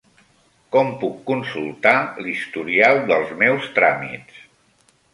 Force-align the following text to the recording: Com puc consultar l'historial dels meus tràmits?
Com 0.75 0.89
puc 1.03 1.19
consultar 1.27 1.93
l'historial 2.29 3.05
dels 3.13 3.39
meus 3.45 3.71
tràmits? 3.81 4.45